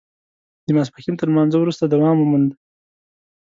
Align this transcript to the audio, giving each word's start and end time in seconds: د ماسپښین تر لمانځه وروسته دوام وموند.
د 0.65 0.67
ماسپښین 0.75 1.15
تر 1.19 1.27
لمانځه 1.31 1.57
وروسته 1.59 1.83
دوام 1.85 2.17
وموند. 2.19 2.51